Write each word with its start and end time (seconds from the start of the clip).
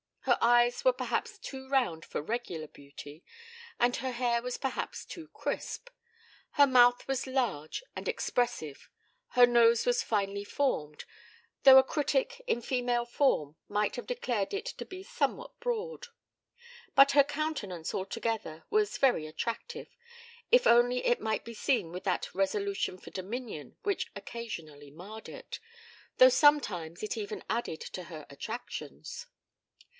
Her 0.21 0.37
eyes 0.39 0.83
were 0.85 0.93
perhaps 0.93 1.37
too 1.37 1.67
round 1.67 2.05
for 2.05 2.21
regular 2.21 2.67
beauty, 2.67 3.23
and 3.79 3.95
her 3.97 4.11
hair 4.11 4.41
was 4.41 4.57
perhaps 4.57 5.03
too 5.05 5.27
crisp; 5.27 5.89
her 6.51 6.65
mouth 6.65 7.07
was 7.07 7.27
large 7.27 7.83
and 7.95 8.07
expressive; 8.07 8.89
her 9.29 9.45
nose 9.45 9.85
was 9.85 10.01
finely 10.03 10.43
formed, 10.43 11.05
though 11.63 11.77
a 11.77 11.83
critic 11.83 12.41
in 12.47 12.61
female 12.61 13.05
form 13.05 13.57
might 13.67 13.95
have 13.95 14.07
declared 14.07 14.53
it 14.55 14.65
to 14.65 14.85
be 14.85 15.01
somewhat 15.03 15.59
broad. 15.59 16.07
But 16.95 17.11
her 17.11 17.23
countenance 17.23 17.93
altogether 17.93 18.63
was 18.71 18.97
very 18.97 19.27
attractive 19.27 19.87
if 20.51 20.65
only 20.65 21.05
it 21.05 21.19
might 21.21 21.43
be 21.45 21.53
seen 21.53 21.91
without 21.91 22.21
that 22.23 22.35
resolution 22.35 22.97
for 22.97 23.09
dominion 23.11 23.75
which 23.83 24.11
occasionally 24.15 24.89
marred 24.91 25.29
it, 25.29 25.59
though 26.17 26.29
sometimes 26.29 27.03
it 27.03 27.17
even 27.17 27.43
added 27.49 27.81
to 27.81 28.03
her 28.05 28.25
attractions. 28.31 29.27